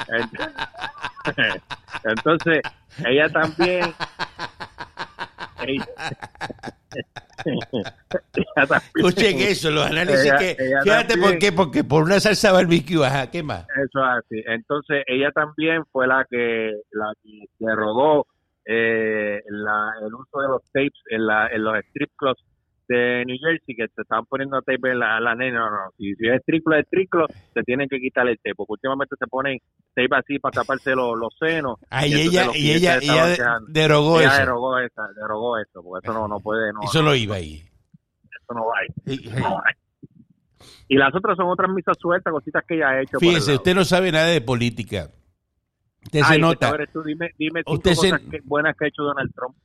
[0.08, 0.52] Ent-
[2.04, 2.62] Entonces,
[3.06, 3.94] ella también...
[5.62, 5.86] Ella,
[7.46, 10.56] ella también- Escuchen eso, los análisis Ella- que...
[10.84, 13.62] Fíjate también- por qué, porque por una salsa barbecue, ajá, ¿qué más?
[13.70, 14.44] Eso es así.
[14.48, 18.28] Entonces, ella también fue la que la que derogó
[18.66, 22.42] eh, la, el uso de los tapes en, la, en los strip clubs
[22.88, 25.60] de New Jersey, que se estaban poniendo tape en la, la nena.
[25.60, 28.38] No, no, si, si es strip club, es strip club, se tienen que quitar el
[28.38, 29.60] tape, porque últimamente se ponen
[29.95, 31.80] tape así para taparse los, los senos.
[31.91, 34.39] Ella, los y clientes ella, estaban ella derogó Ella eso.
[34.39, 37.56] derogó, esa, derogó eso, porque eso no, no puede, no, Eso no iba ahí.
[37.56, 39.13] eso no va ahí.
[39.15, 39.73] Y- No va ahí.
[40.89, 43.19] Y las otras son otras misas sueltas, cositas que ella ha hecho.
[43.19, 45.10] Fíjese, usted no sabe nada de política.
[46.06, 46.71] Usted se nota.
[46.93, 49.56] tú, dime, dime cinco Usted se- cosas que- buenas que ha hecho Donald Trump.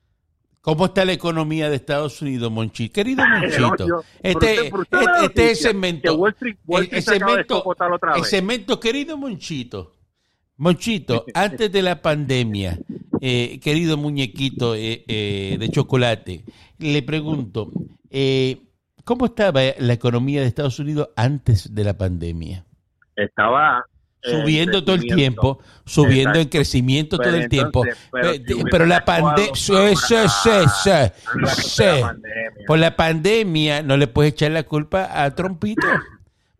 [0.62, 2.92] ¿Cómo está la economía de Estados Unidos, Monchito?
[2.94, 6.12] Querido No, Monchito, yo- este, la este, este es segmento.
[6.12, 7.64] Que Wall Street, Wall El- Street cemento-
[8.16, 9.92] El segmento, querido Monchito.
[10.56, 12.78] Monchito, antes de la pandemia,
[13.20, 16.44] eh, querido muñequito eh, eh, de chocolate,
[16.78, 17.72] le pregunto,
[18.10, 18.62] eh,
[19.04, 22.64] ¿cómo estaba la economía de Estados Unidos antes de la pandemia?
[23.16, 23.84] Estaba
[24.24, 25.40] Subiendo en todo el crecimiento.
[25.42, 26.50] tiempo, subiendo en Exacto.
[26.58, 27.84] crecimiento Pero todo el tiempo.
[27.84, 29.52] entonces, pero la pandemia.
[32.66, 35.86] Por la pandemia no le puedes echar la culpa a Trumpito,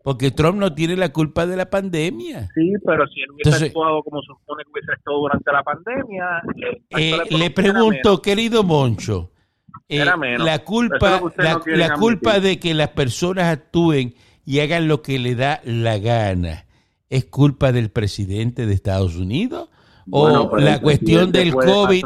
[0.03, 2.49] porque Trump no tiene la culpa de la pandemia.
[2.53, 6.25] Sí, pero si él hubiese Entonces- actuado como supone que hubiese actuado durante la pandemia.
[6.57, 9.31] eh, Eh, la le pregunto, querido Moncho,
[9.87, 15.01] eh, la es culpa, la, no culpa de que las personas actúen y hagan lo
[15.01, 16.65] que le da la gana,
[17.15, 19.69] ¿es culpa del presidente de Estados Unidos?
[20.09, 22.03] ¿O Bueno, la cuestión del COVID,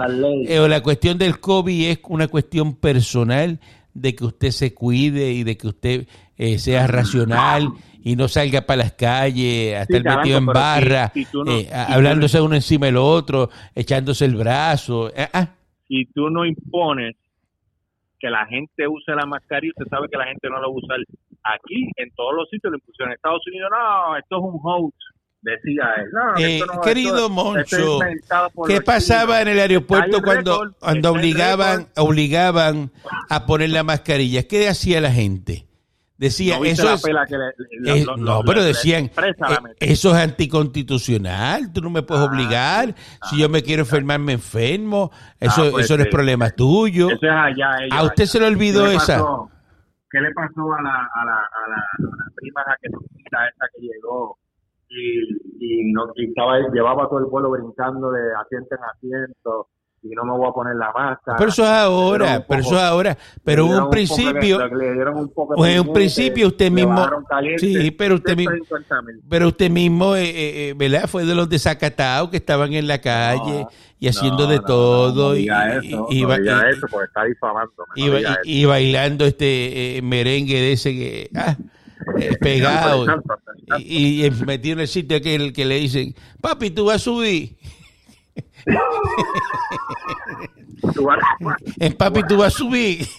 [0.48, 3.60] eh, o la cuestión del COVID es una cuestión personal
[3.94, 7.70] de que usted se cuide y de que usted eh, sea racional
[8.04, 11.44] y no salga para las calles a Sí, estar metido en si- barra, si tú
[11.44, 15.10] no- eh, si tú no- hablándose uno encima del otro, echándose el brazo.
[15.16, 15.50] eh, ah,
[15.88, 17.16] si tú no impones
[18.20, 20.70] que la gente use la mascarilla, usted sabe que la gente no la va a
[20.70, 20.98] usar
[21.44, 23.12] aquí, en todos los sitios lo impusieron.
[23.12, 24.96] En Estados Unidos, no, esto es un hoax,
[25.42, 26.10] decía él.
[26.12, 28.28] No, Eh, esto no, querido esto- Moncho, esto es
[28.68, 32.92] ¿Qué pasaba en el aeropuerto cuando, récord, cuando obligaban, obligaban
[33.30, 34.48] a poner la mascarilla?
[34.48, 35.67] ¿Qué hacía la gente?
[36.18, 37.04] Decía, ¿No viste eso es...
[37.80, 39.34] le- lo- no, lo- pero decían, eh,
[39.80, 43.30] eso es anticonstitucional, tú no me puedes Ah, obligar, sí.
[43.30, 47.08] si yo me quiero enfermar me enfermo, eso, Ah, pues eso no es problema tuyo.
[47.12, 47.78] Eso es allá.
[47.84, 48.32] ellos ¿A usted allá.
[48.32, 49.14] se le olvidó ¿Qué le esa?
[49.20, 49.52] pasó?
[50.10, 53.82] ¿Qué le pasó a la, a la, a la, a la prima jaquetita esa que
[53.82, 54.38] llegó
[54.90, 55.20] y,
[55.60, 59.68] y, no, y estaba, llevaba todo el vuelo brincando de asiento en asiento
[60.04, 61.38] y no me voy a poner la máscara?
[61.38, 64.60] Pero eso es ahora, pero eso es ahora, pero en un principio,
[65.56, 67.08] pues en un principio usted mismo,
[67.58, 69.22] sí, pero usted mismo, 150 mil.
[69.30, 71.08] pero usted mismo, eh, eh, eh, ¿verdad?
[71.08, 74.64] Fue de los desacatados que estaban en la calle No, y haciendo No, de no,
[74.66, 77.88] todo y, eso, y- y- eso porque está difamándome.
[78.44, 81.56] y, y- bailando este eh, merengue de ese que ah,
[82.20, 83.06] eh, pegado
[83.80, 87.58] y, metido en el sitio aquel que le dicen papi tú vas a subir
[90.94, 91.20] Tú vas
[91.80, 93.08] en papi tú vas a subir.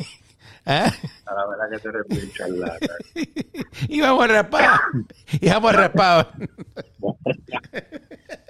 [0.66, 0.92] ¿Ah?
[1.24, 2.98] a la verdad que te eres bien charlatán.
[3.88, 4.80] y vamos a rapar.
[5.40, 6.28] Y vamos a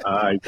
[0.04, 0.38] Ay,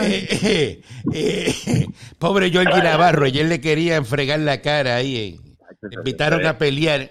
[0.00, 1.86] Eh, eh, eh,
[2.18, 5.38] pobre Jorge Navarro ayer le querían fregar la cara ahí
[5.90, 7.10] invitaron a pelear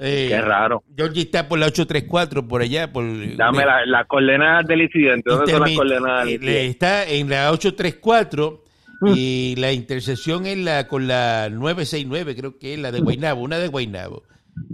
[0.00, 0.82] eh, Qué raro.
[0.96, 3.04] Georgie está por la 834 por allá por
[3.36, 5.30] Dame la- las coordenadas del incidente.
[5.30, 6.66] ¿Dónde son las Intermi- coordenadas del eh, incidente?
[6.66, 8.64] Está en la 834
[9.02, 9.12] Mm.
[9.16, 13.58] y la intersección es la con la 969, creo que es la de Guaynabo, una
[13.58, 14.24] de Guaynabo.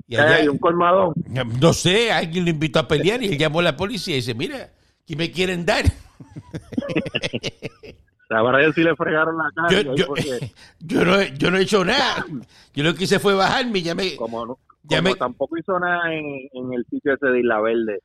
[0.09, 1.15] Y Hay allá, un colmadón.
[1.61, 4.35] no sé, alguien lo invitó a pelear y él llamó a la policía y dice,
[4.35, 4.71] mira,
[5.07, 5.85] ¿qué me quieren dar?
[8.29, 9.83] Sabrá Dios si le fregaron la cara.
[10.81, 12.27] Yo no, yo no he hecho nada.
[12.75, 14.17] Yo lo que hice fue bajarme y ya me...
[14.17, 14.59] como, no-
[14.89, 18.01] Ya como me- tampoco hizo nada en, en el sitio ese de Isla Verde,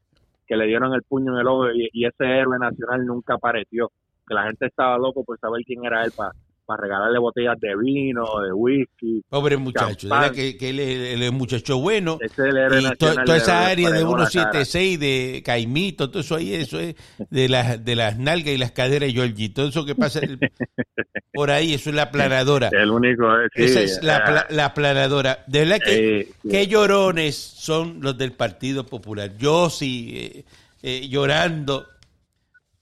[0.47, 3.91] que le dieron el puño en el ojo y, y ese héroe nacional nunca apareció.
[4.27, 6.31] Que la gente estaba loco por saber quién era él para
[6.77, 9.21] regalarle botellas de vino, de whisky.
[9.29, 12.17] Pobre muchacho, verdad que, que él, es- un muchacho bueno.
[12.21, 14.29] Ese es el Y to- toda esa área de fregó la cara.
[14.29, 16.95] 176, de Caimito, todo eso ahí, eso es
[17.29, 20.39] de las, de las nalgas y las caderas de Georgie, todo eso que pasa el-
[21.33, 22.69] por ahí, eso es la planadora.
[22.71, 23.25] El único.
[23.39, 25.43] eh, sí, Esa es la, ah, la planadora.
[25.47, 26.49] De verdad que, eh, sí.
[26.49, 29.35] qué llorones son los del Partido Popular.
[29.37, 30.43] Yo sí, eh,
[30.83, 31.87] eh, llorando.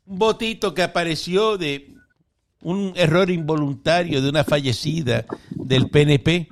[0.06, 1.94] Un botito que apareció de
[2.62, 6.48] un error involuntario de una fallecida del PNP.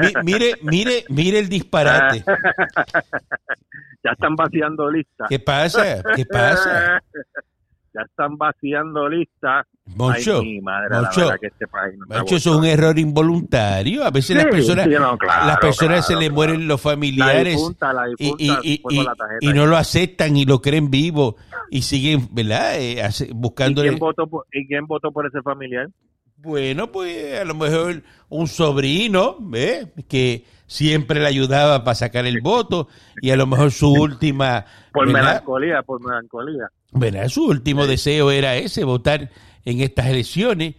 [0.00, 2.24] Mi- mire, mire, mire el disparate.
[4.04, 5.28] ya están vaciando listas.
[5.28, 6.02] ¿Qué pasa?
[6.14, 7.02] ¿Qué pasa?
[7.94, 9.66] ya están vaciando listas.
[9.86, 12.64] Moncho, Ay, mi madre, Moncho, la que este país no está Moncho, eso es un
[12.64, 14.04] error involuntario.
[14.04, 16.34] A veces las personas, sí, no, claro, las personas se claro, le claro.
[16.34, 21.36] mueren los familiares difunta, y, difunta, y- y- no lo aceptan y lo creen vivo
[21.70, 22.78] y siguen, ¿verdad?
[22.80, 23.88] Eh, ¿Y buscándole.
[23.90, 25.88] quién, votó por, ¿Y quién votó por ese familiar?
[26.36, 29.86] Bueno, pues a lo mejor un sobrino, ¿eh?
[30.08, 32.88] Que siempre le ayudaba para sacar el voto
[33.20, 35.22] y a lo mejor su última, Por ¿verdad?
[35.28, 36.68] melancolía, por melancolía.
[36.92, 37.28] ¿verdad?
[37.28, 39.30] Su último deseo era ese, votar
[39.64, 40.74] en estas elecciones.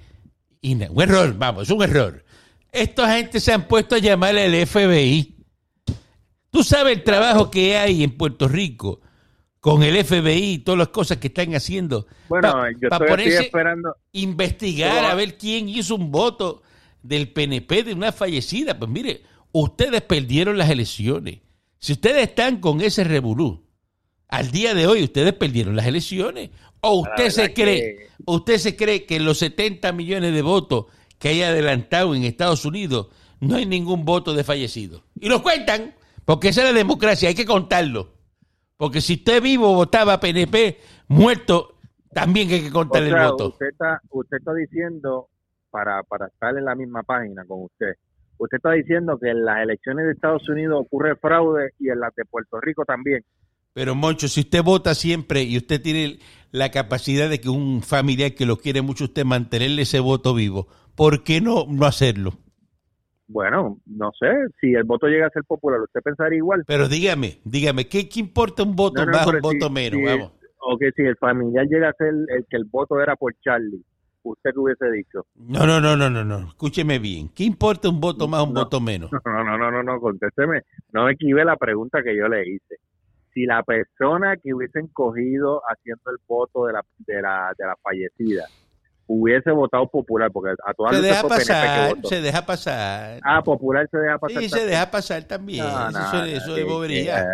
[0.61, 2.23] Y un error, vamos, es un error.
[2.71, 5.35] Esta gente se han puesto a llamar al FBI.
[6.49, 9.01] Tú sabes el trabajo que hay en Puerto Rico
[9.59, 12.07] con el FBI y todas las cosas que están haciendo.
[12.29, 13.95] Bueno, Pa- yo pa estoy esperando.
[14.11, 16.61] investigar Pero- a ver quién hizo un voto
[17.01, 18.77] del PNP de una fallecida.
[18.77, 21.39] Pues mire, ustedes perdieron las elecciones.
[21.79, 23.65] Si ustedes están con ese revolú,
[24.27, 26.49] al día de hoy ustedes perdieron las elecciones.
[26.87, 30.85] O usted se cree, que- usted se cree que los 70 millones de votos
[31.19, 33.07] que hay adelantado en Estados Unidos
[33.39, 35.03] no hay ningún voto de fallecido.
[35.19, 35.93] Y lo cuentan,
[36.25, 38.13] porque esa es la democracia, hay que contarlo.
[38.77, 41.75] Porque si usted vivo votaba PNP, muerto,
[42.13, 43.47] también hay que O contar el sea, voto.
[43.49, 45.29] usted está, usted está diciendo,
[45.69, 47.93] para, para estar en la misma página con usted,
[48.37, 52.13] usted está diciendo que en las elecciones de Estados Unidos ocurre fraude y en las
[52.15, 53.23] de Puerto Rico también.
[53.75, 56.19] Pero Moncho, si usted vota siempre y usted tiene
[56.51, 60.67] la capacidad de que un familiar que lo quiere mucho usted mantenerle ese voto vivo,
[60.95, 62.35] ¿por qué no, no hacerlo?
[63.27, 64.27] Bueno, no sé,
[64.61, 66.63] si el voto llega a ser popular, ¿usted pensaría igual?
[66.65, 69.99] Pero dígame, dígame, ¿qué, qué importa un voto No, no, más un voto menos?
[69.99, 70.31] si- Vamos.
[70.67, 73.83] O que si el familiar llega a ser el que el voto era por Charlie,
[74.23, 75.25] ¿usted qué hubiese dicho?
[75.35, 76.47] No, no, no, no, no, no.
[76.47, 77.27] Escúcheme bien.
[77.35, 78.61] ¿Qué importa un voto más o un No.
[78.61, 79.11] voto menos?
[79.25, 80.61] No, no, no, no, no, contésteme.
[80.93, 82.77] No me equive la pregunta que yo le hice.
[83.35, 87.75] Si la persona que hubiesen cogido haciendo el voto de la, de la, de la
[87.83, 88.47] fallecida
[89.07, 93.19] hubiese votado popular, porque a todas Se deja pasar, se deja pasar.
[93.23, 94.41] Ah, popular se deja pasar.
[94.41, 95.65] Sí, se deja pasar también.
[95.65, 97.25] No, no, eso no, eso es bobería.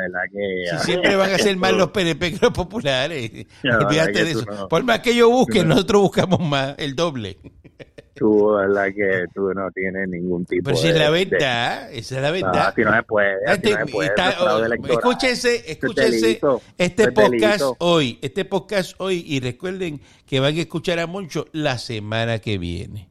[0.71, 3.45] Si siempre van a ser más los PNP que los populares.
[3.63, 4.67] Olvídate de eso.
[4.67, 7.37] Por más que yo busque, nosotros buscamos más, el doble.
[8.21, 10.93] Tú, la que tú no tienes ningún tipo Pero si de...
[10.93, 12.67] es la de- verdad, esa es la No, verdad.
[12.67, 14.29] así no se puede, así Este- no se puede, está-
[14.93, 17.75] escúchense, escúchense delito, este podcast delito.
[17.79, 22.59] hoy, este podcast hoy y recuerden que van a escuchar a Moncho la semana que
[22.59, 23.09] viene.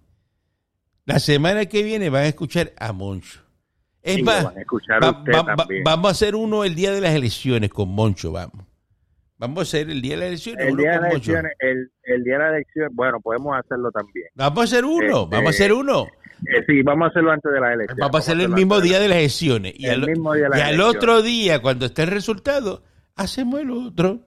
[1.07, 3.40] La semana que viene van a escuchar a Moncho.
[4.03, 5.83] Es Y lo más, van a escuchar va- usted va- va- también.
[5.83, 8.64] vamos a hacer uno el día de las elecciones con Moncho, vamos.
[9.40, 12.24] Vamos a hacer el día de las elecciones El día de la elección, el, el
[12.24, 14.26] día de la elección, bueno, podemos hacerlo también.
[14.35, 16.07] Vamos a hacer uno, Este, vamos a hacer uno.
[16.46, 17.98] Eh, sí, vamos a hacerlo antes de la elección.
[17.98, 19.72] Vamos a hacerlo el mismo día de las elecciones.
[19.76, 20.81] Y, al, las y elecciones.
[20.81, 22.83] otro día, cuando esté el resultado,
[23.16, 24.26] hacemos el otro.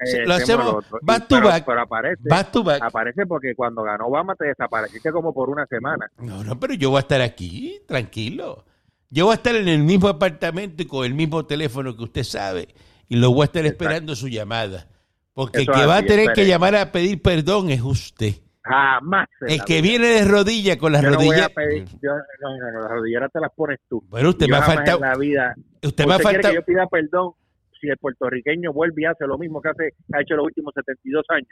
[0.00, 1.64] Eh, lo hacemos back to pero, back.
[1.66, 2.82] Pero aparece, Back to back.
[2.82, 6.10] aparece porque cuando ganó Obama te desapareciste como por una semana.
[6.18, 8.64] No, no, pero yo voy a estar aquí, tranquilo.
[9.10, 12.24] Yo voy a estar en el mismo apartamento y con el mismo teléfono que usted
[12.24, 12.68] sabe.
[13.08, 13.84] Y lo voy a estar Exacto.
[13.84, 14.86] esperando su llamada.
[15.34, 18.34] Porque Eso el que va a tener que llamar a pedir perdón es usted.
[18.62, 19.28] Jamás.
[19.46, 22.72] El que viene de rodillas con las yo no voy a pedir, yo, no, no,
[22.72, 24.02] no, las rodilleras te las pones tú.
[24.08, 25.00] Bueno, usted Yo me ha faltado.
[25.00, 25.54] la vida.
[25.82, 26.52] Usted me ha ¿Usted quiere faltado.
[26.52, 27.32] que yo pida perdón
[27.78, 31.24] si el puertorriqueño vuelve y hace lo mismo que hace, ha hecho los últimos 72
[31.28, 31.48] años?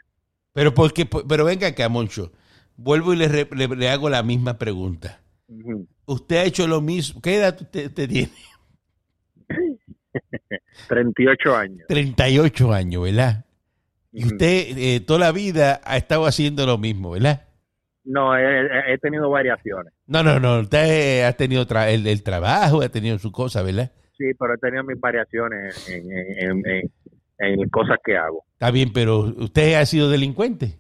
[0.55, 2.33] Pero porque, pero venga acá, Moncho.
[2.77, 5.21] Vuelvo y le, le- le hago la misma pregunta.
[6.07, 7.21] Usted ha hecho lo mismo.
[7.21, 8.31] ¿Qué edad usted, usted tiene?
[10.89, 11.87] 38 años.
[11.89, 13.45] 38 años, ¿verdad?
[14.13, 17.49] Y usted eh, toda la vida ha estado haciendo lo mismo, ¿verdad?
[18.05, 19.93] No, he, tenido variaciones.
[20.07, 20.61] No, no, no.
[20.61, 23.93] Usted ha tenido tra- el, el trabajo, ha tenido su cosa, ¿verdad?
[24.19, 26.93] sí, pero he tenido mis variaciones en, en, en,
[27.39, 28.45] en cosas que hago.
[28.53, 30.79] Está bien, pero usted ha sido delincuente.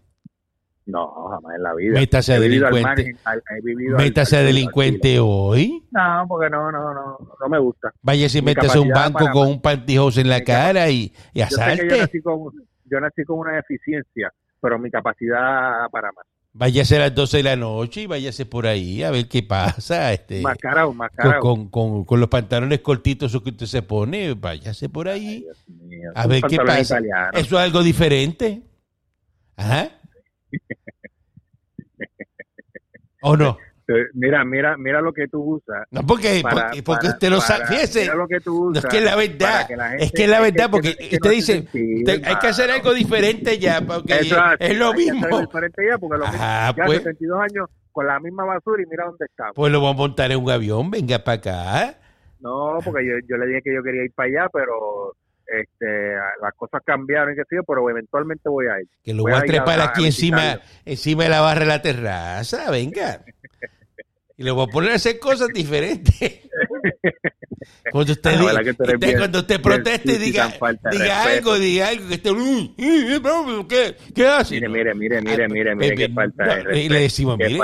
[0.84, 1.92] No, jamás en la vida.
[1.94, 2.82] Métase He al delincuente.
[2.82, 5.82] margen, al- al- Métase a al- delincuente hoy.
[5.92, 7.92] No, porque no, no, no, no me gusta.
[8.02, 11.40] Váyase y Mi métase a un banco con un pantyhose en la cara y, y
[11.40, 11.98] Yo sé que yo asalte.
[12.00, 12.52] nací, con,
[12.86, 16.26] yo nací con una deficiencia, pero mi capacidad para más.
[16.54, 20.12] Váyase a las 12 de la noche y váyase por ahí a ver qué pasa.
[20.12, 24.88] Este, Más carajo, más con, con, con- los pantalones cortitos que usted se pone, váyase
[24.90, 25.42] por ahí.
[25.44, 26.80] Dios mío, A ver qué pasa.
[26.98, 27.30] italiano.
[27.34, 28.62] Eso es algo diferente.
[29.56, 29.88] Ajá.
[33.22, 33.56] ¿O no?
[34.14, 35.84] Mira, mira, mira lo que tú usas.
[35.90, 37.66] No, porque, para- porque, porque para- usted lo sabe.
[37.66, 39.68] Fíjese, lo que tú no usas es que es la verdad.
[39.76, 42.22] la gente- es que es la verdad, que- porque es que usted no dice, usted-
[42.24, 45.40] hay que hacer algo diferente ya, porque Eso es lo hay que mismo.
[45.40, 46.98] diferente ya, porque lo mismo, Ajá, ya pues.
[47.02, 49.52] 72 años con la misma basura y mira dónde estamos.
[49.54, 51.98] Pues lo vamos a montar en un avión, venga para acá.
[52.40, 55.14] No, porque yo, yo le dije que yo quería ir para allá, pero
[55.46, 58.88] este las cosas cambiaron y qué sé yo, pero eventualmente voy a ir.
[59.02, 61.66] Que lo Voy voy a trepar a- a aquí encima, encima de la barra de
[61.66, 63.24] la terraza, venga.
[64.38, 66.18] Y le voy a poner a hacer cosas diferentes.
[67.92, 70.52] Cuando usted, La diga- usted cuando usted proteste, y diga,
[70.90, 74.54] diga algo, diga algo, que esté, "Mm, mm, no, ¿qué, qué hace?
[74.56, 76.94] Mire, mire, mire, mire, Ah, mire, mire, qué falta de Y respeto.
[76.94, 77.58] le decimos, mire,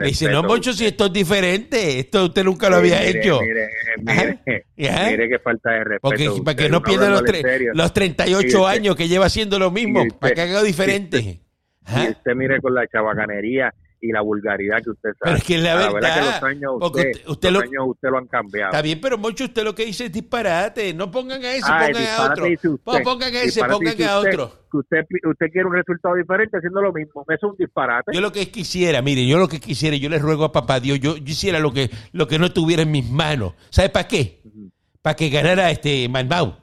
[0.00, 3.40] le dice, no, Moncho, si esto es diferente, esto usted nunca lo había mire, hecho.
[3.40, 3.68] Mire,
[4.02, 4.38] mire,
[4.76, 6.00] mire qué falta de respeto.
[6.02, 7.22] Porque para que no pierda los,
[7.74, 11.18] los 38 Y usted- años que lleva haciendo lo mismo, y para que haga diferente.
[11.86, 13.72] Y usted mire con la chabacanería
[14.08, 15.18] y la vulgaridad que usted sabe.
[15.24, 17.84] Pero es que la A verdad, que los años usted, usted- usted los lo- años
[17.88, 18.70] usted lo han cambiado.
[18.70, 20.92] Está bien, pero Moncho, usted lo que dice es disparate.
[20.94, 22.44] No pongan a ese, Ay, pongan a otro.
[22.46, 22.68] usted.
[22.70, 24.52] No, pongan a ese, pongan a otro.
[24.70, 24.98] Que usted,
[25.30, 27.24] usted quiere un resultado diferente haciendo lo mismo.
[27.28, 28.12] Eso es un disparate.
[28.12, 30.98] Yo lo que quisiera, mire, yo lo que quisiera, yo le ruego a papá Dios,
[31.00, 33.54] yo, yo hiciera lo que, lo que no tuviera en mis manos.
[33.70, 34.42] ¿Sabe para qué?
[35.00, 36.56] Para que ganara este Malmau.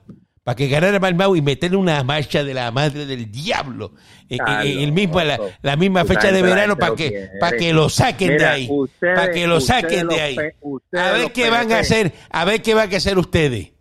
[0.43, 3.93] Para que ganara Malmau y meterle una marcha de la madre del diablo.
[4.27, 7.58] En, en- en el mismo, la, la misma fecha de verano para lo que, para
[7.58, 8.67] que lo saquen de ahí.
[9.15, 10.36] Para que lo saquen de ahí.
[10.93, 13.71] A ver qué van a hacer, a ver qué van a hacer ustedes.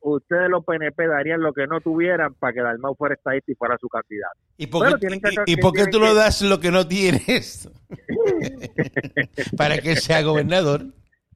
[0.00, 3.76] Ustedes los PNP darían lo que no tuvieran para que Dalmau fuera estadista y fuera
[3.80, 4.38] su candidato.
[4.56, 5.06] ¿Y por, qué,
[5.46, 7.68] y- y por qué tienen tú que- no das lo que no tienes?
[9.56, 10.86] para que él sea gobernador.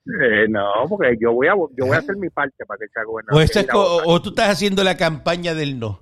[0.07, 3.05] Eh, no, porque yo voy a yo voy a hacer mi parte para que sea
[3.05, 3.41] gobernador.
[3.41, 6.01] O, eso es o tú estás haciendo la campaña del no.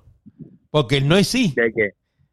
[0.71, 1.53] Porque el no es sí.
[1.55, 1.91] ¿De qué?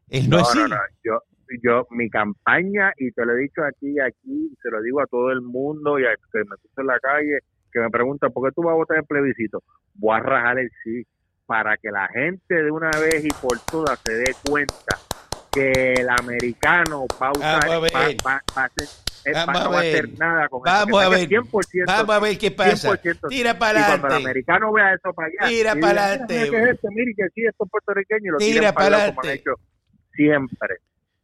[0.09, 0.59] El no, No, es sí.
[0.59, 0.75] no, no.
[1.03, 1.19] Yo,
[1.63, 5.07] yo, mi campaña, y te lo he dicho aquí y aquí, se lo digo a
[5.07, 7.39] todo el mundo y a que me puse en la calle,
[7.71, 9.61] que me preguntan, ¿por qué tú vas a votar en plebiscito?
[9.95, 11.03] Voy a rajar el sí,
[11.45, 14.97] para que la gente de una vez y por todas se dé cuenta
[15.51, 17.91] que el americano va a usar, Vamos a ver.
[17.95, 18.69] va, a eh, va-
[19.33, 19.95] Vamos a no va a ver.
[19.95, 20.99] hacer nada con Vamos eso.
[20.99, 21.19] a ver.
[21.21, 22.89] saque 100%, Vamos a ver qué pasa.
[23.01, 23.27] 100%.
[23.29, 24.25] Tira para y cuando el adelante.
[24.29, 26.41] americano vea eso para allá, Tira para "Mira, adelante.
[26.43, 27.41] es mire que sí,
[28.29, 29.33] lo Tira para como han adelante.
[29.33, 29.51] hecho
[30.13, 30.75] siempre.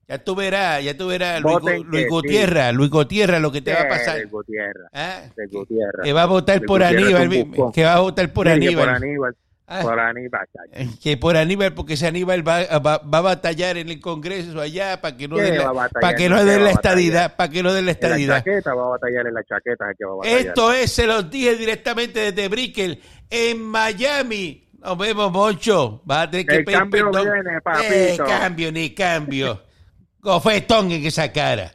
[0.08, 3.74] Ya tú verás, ya tú verás, Luis, Voten Luis Gutiérrez, Luis Gutiérrez, lo que te
[3.74, 4.28] va a Eh, pasar.
[4.28, 6.04] Gutiérrez, Ah, Gutiérrez.
[6.04, 7.30] Que va a votar por Aníbal,
[7.74, 8.86] que va a votar por Aníbal.
[8.86, 9.36] Por Aníbal.
[9.66, 10.48] Por Aníbal.
[10.54, 11.00] chacho.
[11.02, 15.00] que por Aníbal, porque ese Aníbal va, va, va a batallar en el Congreso allá
[15.02, 17.64] para que no ¿Qué den la, para que no ¿Qué den la estadidad, para que
[17.64, 18.38] no den la En la estadidad.
[18.38, 19.86] chaqueta va a batallar en la chaqueta.
[19.98, 20.40] que va a batallar.
[20.48, 24.60] Esto es, se los dije directamente desde Brickell, en Miami.
[24.82, 26.02] Nos vemos, Moncho.
[26.04, 27.32] Vas a tener que El pedir cambio perdón.
[27.34, 28.26] viene, Eh, papito.
[28.26, 29.64] cambio, ni cambio.
[30.20, 31.72] Gofetón en esa cara.